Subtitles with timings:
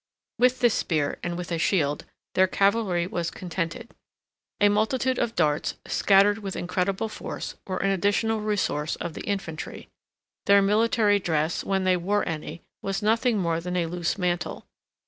[0.39, 3.93] With this spear, and with a shield, their cavalry was contented.
[4.59, 9.21] A multitude of darts, scattered 72 with incredible force, were an additional resource of the
[9.27, 9.89] infantry.
[10.47, 14.65] Their military dress, when they wore any, was nothing more than a loose mantle.